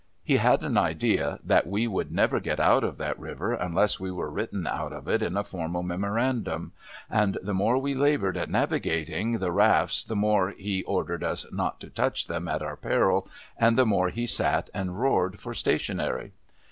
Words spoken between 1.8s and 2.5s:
should never